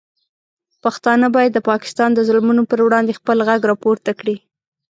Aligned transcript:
پښتانه 0.83 1.27
باید 1.35 1.51
د 1.53 1.59
پاکستان 1.69 2.09
د 2.13 2.19
ظلمونو 2.27 2.61
پر 2.69 2.79
وړاندې 2.85 3.17
خپل 3.19 3.37
غږ 3.47 3.61
راپورته 3.71 4.11
کړي. 4.19 4.35